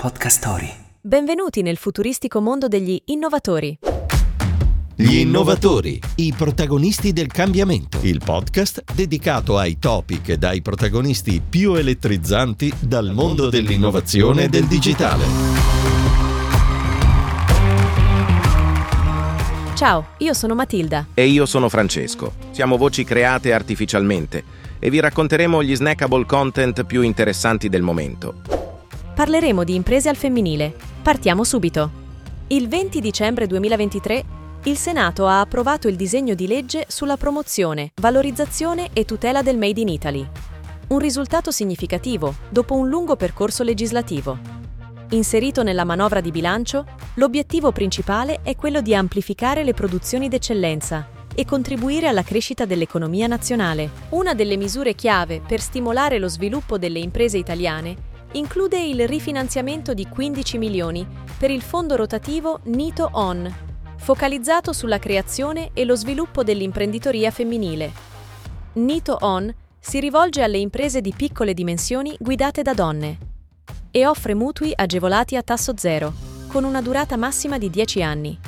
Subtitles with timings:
[0.00, 0.72] Podcast Story.
[0.98, 3.80] Benvenuti nel futuristico mondo degli innovatori.
[4.94, 7.98] Gli innovatori, i protagonisti del cambiamento.
[8.00, 14.64] Il podcast dedicato ai topic e ai protagonisti più elettrizzanti dal mondo dell'innovazione e del
[14.64, 15.24] digitale.
[19.74, 21.08] Ciao, io sono Matilda.
[21.12, 22.32] E io sono Francesco.
[22.52, 24.44] Siamo voci create artificialmente
[24.78, 28.59] e vi racconteremo gli snackable content più interessanti del momento.
[29.20, 30.74] Parleremo di imprese al femminile.
[31.02, 31.90] Partiamo subito.
[32.46, 34.24] Il 20 dicembre 2023
[34.64, 39.78] il Senato ha approvato il disegno di legge sulla promozione, valorizzazione e tutela del Made
[39.78, 40.26] in Italy.
[40.88, 44.38] Un risultato significativo dopo un lungo percorso legislativo.
[45.10, 51.44] Inserito nella manovra di bilancio, l'obiettivo principale è quello di amplificare le produzioni d'eccellenza e
[51.44, 53.90] contribuire alla crescita dell'economia nazionale.
[54.12, 60.06] Una delle misure chiave per stimolare lo sviluppo delle imprese italiane include il rifinanziamento di
[60.06, 61.06] 15 milioni
[61.38, 63.54] per il fondo rotativo NITO ON,
[63.96, 67.92] focalizzato sulla creazione e lo sviluppo dell'imprenditoria femminile.
[68.74, 73.18] NITO ON si rivolge alle imprese di piccole dimensioni guidate da donne
[73.90, 76.12] e offre mutui agevolati a tasso zero,
[76.46, 78.38] con una durata massima di 10 anni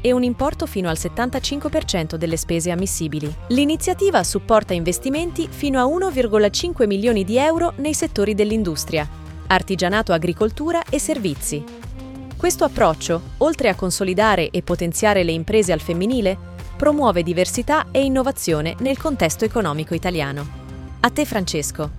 [0.00, 3.32] e un importo fino al 75% delle spese ammissibili.
[3.48, 9.08] L'iniziativa supporta investimenti fino a 1,5 milioni di euro nei settori dell'industria,
[9.50, 11.62] artigianato agricoltura e servizi.
[12.36, 16.36] Questo approccio, oltre a consolidare e potenziare le imprese al femminile,
[16.76, 20.58] promuove diversità e innovazione nel contesto economico italiano.
[21.00, 21.90] A te Francesco.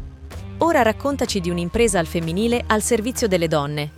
[0.60, 3.92] Ora raccontaci di un'impresa al femminile al servizio delle donne.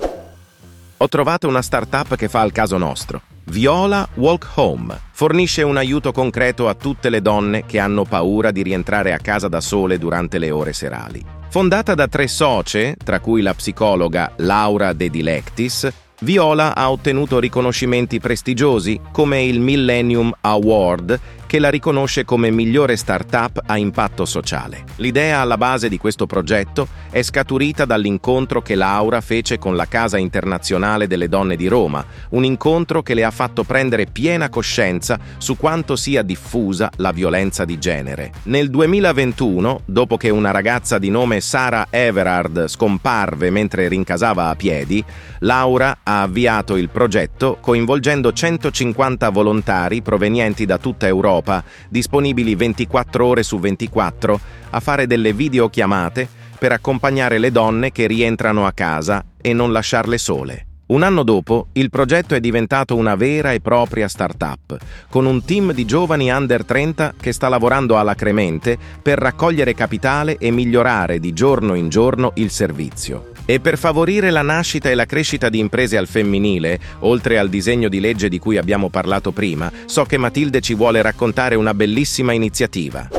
[0.98, 3.33] Ho trovato una startup che fa al caso nostro.
[3.48, 8.64] Viola Walk Home fornisce un aiuto concreto a tutte le donne che hanno paura di
[8.64, 11.24] rientrare a casa da sole durante le ore serali.
[11.50, 18.20] Fondata da tre socie, tra cui la psicologa Laura De Dilectis, Viola ha ottenuto riconoscimenti
[18.20, 21.20] prestigiosi come il Millennium Award
[21.54, 24.86] che la riconosce come migliore startup a impatto sociale.
[24.96, 30.18] L'idea alla base di questo progetto è scaturita dall'incontro che Laura fece con la Casa
[30.18, 35.56] Internazionale delle Donne di Roma, un incontro che le ha fatto prendere piena coscienza su
[35.56, 38.32] quanto sia diffusa la violenza di genere.
[38.46, 45.06] Nel 2021, dopo che una ragazza di nome Sara Everard scomparve mentre rincasava a piedi,
[45.42, 53.26] Laura ha avviato il progetto coinvolgendo 150 volontari provenienti da tutta Europa Europa, disponibili 24
[53.26, 54.40] ore su 24,
[54.70, 56.28] a fare delle videochiamate
[56.58, 60.68] per accompagnare le donne che rientrano a casa e non lasciarle sole.
[60.86, 64.78] Un anno dopo, il progetto è diventato una vera e propria start-up,
[65.10, 70.52] con un team di giovani under 30 che sta lavorando alacremente per raccogliere capitale e
[70.52, 73.33] migliorare di giorno in giorno il servizio.
[73.46, 77.90] E per favorire la nascita e la crescita di imprese al femminile, oltre al disegno
[77.90, 82.32] di legge di cui abbiamo parlato prima, so che Matilde ci vuole raccontare una bellissima
[82.32, 83.10] iniziativa.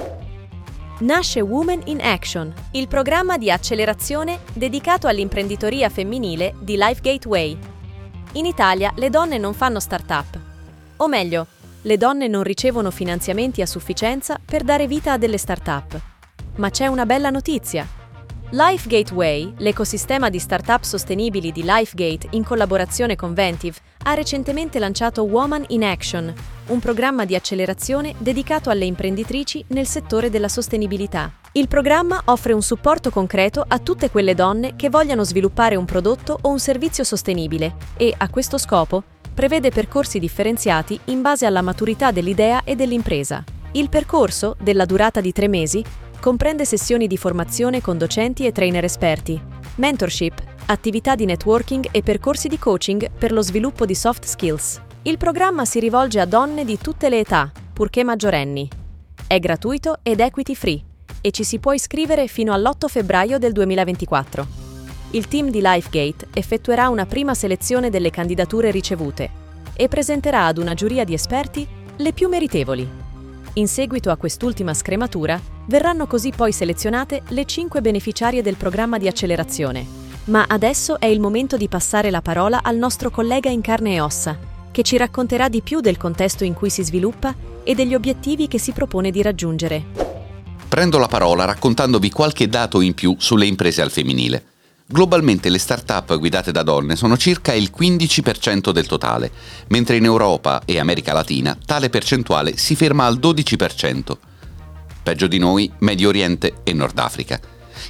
[1.01, 7.59] Nasce Women in Action, il programma di accelerazione dedicato all'imprenditoria femminile di Life Gateway.
[8.33, 10.39] In Italia le donne non fanno start-up.
[10.97, 11.49] O meglio,
[11.83, 16.01] le donne non ricevono finanziamenti a sufficienza per dare vita a delle start-up.
[16.57, 17.87] Ma c'è una bella notizia.
[18.51, 25.25] Life Gateway, l'ecosistema di start-up sostenibili di LifeGate in collaborazione con Ventive, ha recentemente lanciato
[25.25, 26.33] Woman in Action,
[26.67, 31.33] un programma di accelerazione dedicato alle imprenditrici nel settore della sostenibilità.
[31.53, 36.39] Il programma offre un supporto concreto a tutte quelle donne che vogliano sviluppare un prodotto
[36.43, 39.03] o un servizio sostenibile e, a questo scopo,
[39.33, 43.43] prevede percorsi differenziati in base alla maturità dell'idea e dell'impresa.
[43.77, 45.85] Il percorso, della durata di tre mesi,
[46.21, 49.41] comprende sessioni di formazione con docenti e trainer esperti,
[49.77, 54.81] mentorship, attività di networking e percorsi di coaching per lo sviluppo di soft skills.
[55.03, 58.69] Il programma si rivolge a donne di tutte le età, purché maggiorenni.
[59.27, 60.81] È gratuito ed equity free
[61.21, 64.47] e ci si può iscrivere fino all'8 febbraio del 2024.
[65.11, 69.29] Il team di LifeGate effettuerà una prima selezione delle candidature ricevute
[69.75, 71.67] e presenterà ad una giuria di esperti
[71.97, 73.03] le più meritevoli.
[73.57, 79.07] In seguito a quest'ultima scrematura, verranno così poi selezionate le 5 beneficiarie del programma di
[79.07, 79.87] accelerazione.
[80.25, 84.01] Ma adesso è il momento di passare la parola al nostro collega in carne e
[84.01, 84.37] ossa,
[84.73, 88.59] che ci racconterà di più del contesto in cui si sviluppa e degli obiettivi che
[88.59, 89.85] si propone di raggiungere.
[90.69, 94.54] Prendo la parola raccontandovi qualche dato in più sulle imprese al femminile.
[94.87, 99.31] Globalmente le start-up guidate da donne sono circa il 15% del totale,
[99.69, 104.17] mentre in Europa e America Latina tale percentuale si ferma al 12%.
[105.03, 107.41] Peggio di noi Medio Oriente e Nord Africa.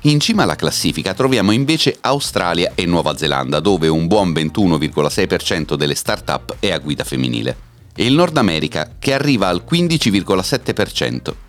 [0.02, 5.96] In cima alla classifica troviamo invece Australia e Nuova Zelanda, dove un buon 21,6% delle
[5.96, 7.56] start-up è a guida femminile.
[7.96, 11.43] E il Nord America, che arriva al 15,7%.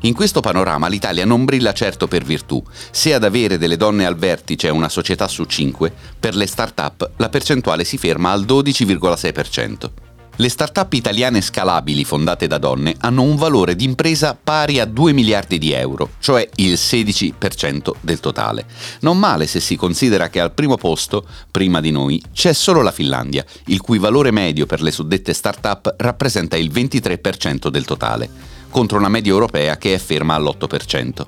[0.00, 2.62] In questo panorama l'Italia non brilla certo per virtù.
[2.90, 7.10] Se ad avere delle donne al vertice è una società su 5, per le start-up
[7.16, 9.90] la percentuale si ferma al 12,6%.
[10.38, 15.14] Le start-up italiane scalabili fondate da donne hanno un valore di impresa pari a 2
[15.14, 18.66] miliardi di euro, cioè il 16% del totale.
[19.00, 22.92] Non male se si considera che al primo posto, prima di noi, c'è solo la
[22.92, 28.98] Finlandia, il cui valore medio per le suddette start-up rappresenta il 23% del totale, contro
[28.98, 31.24] una media europea che è ferma all'8%.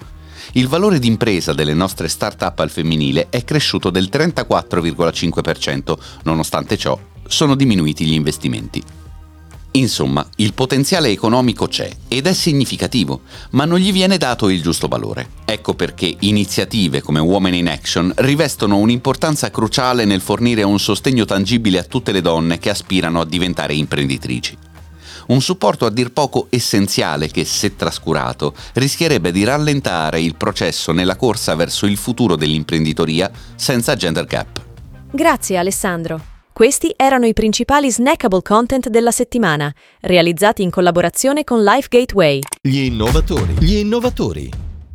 [0.53, 7.55] Il valore d'impresa delle nostre start-up al femminile è cresciuto del 34,5%, nonostante ciò sono
[7.55, 8.83] diminuiti gli investimenti.
[9.71, 13.23] Insomma, il potenziale economico c'è ed è significativo,
[13.53, 15.31] ma non gli viene dato il giusto valore.
[15.47, 21.79] Ecco perché iniziative come Women in Action rivestono un'importanza cruciale nel fornire un sostegno tangibile
[21.79, 24.68] a tutte le donne che aspirano a diventare imprenditrici.
[25.29, 31.17] Un supporto a dir poco essenziale che, se trascurato, rischierebbe di rallentare il processo nella
[31.17, 34.61] corsa verso il futuro dell'imprenditoria senza gender gap.
[35.11, 36.37] Grazie Alessandro.
[36.51, 42.41] Questi erano i principali snackable content della settimana, realizzati in collaborazione con Life Gateway.
[42.61, 43.55] Gli innovatori.
[43.61, 44.51] Gli innovatori.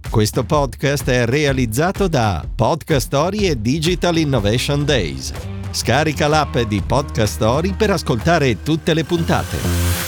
[0.09, 5.31] Questo podcast è realizzato da Podcast Story e Digital Innovation Days.
[5.71, 10.02] Scarica l'app di Podcast Story per ascoltare tutte le puntate.